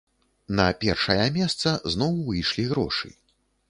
[0.59, 3.19] На першая месца зноў выйшлі грошы.